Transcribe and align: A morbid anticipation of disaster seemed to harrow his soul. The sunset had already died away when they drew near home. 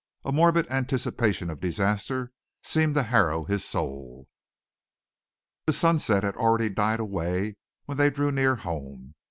A 0.25 0.31
morbid 0.31 0.65
anticipation 0.71 1.51
of 1.51 1.59
disaster 1.59 2.31
seemed 2.63 2.95
to 2.95 3.03
harrow 3.03 3.43
his 3.43 3.63
soul. 3.63 4.25
The 5.67 5.73
sunset 5.73 6.23
had 6.23 6.35
already 6.35 6.69
died 6.69 6.99
away 6.99 7.57
when 7.85 7.99
they 7.99 8.09
drew 8.09 8.31
near 8.31 8.55
home. 8.55 9.13